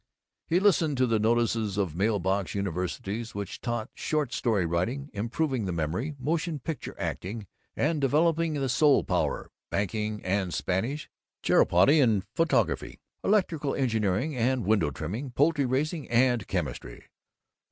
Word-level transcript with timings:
He 0.47 0.59
listened 0.59 0.97
to 0.97 1.05
the 1.05 1.19
notices 1.19 1.77
of 1.77 1.95
mail 1.95 2.17
box 2.17 2.55
universities 2.55 3.35
which 3.35 3.61
taught 3.61 3.91
Short 3.93 4.33
story 4.33 4.65
Writing 4.65 5.11
and 5.13 5.25
Improving 5.27 5.65
the 5.65 5.71
Memory, 5.71 6.15
Motion 6.17 6.57
picture 6.57 6.95
acting 6.97 7.45
and 7.75 8.01
Developing 8.01 8.53
the 8.55 8.67
Soul 8.67 9.03
power, 9.03 9.51
Banking 9.69 10.19
and 10.25 10.55
Spanish, 10.55 11.07
Chiropody 11.43 12.01
and 12.01 12.23
Photography, 12.33 12.99
Electrical 13.23 13.75
Engineering 13.75 14.35
and 14.35 14.65
Window 14.65 14.89
trimming, 14.89 15.33
Poultry 15.33 15.67
raising 15.67 16.09
and 16.09 16.47
Chemistry. 16.47 17.03